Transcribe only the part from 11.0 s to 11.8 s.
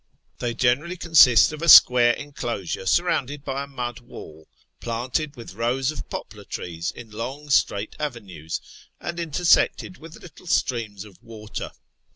of water.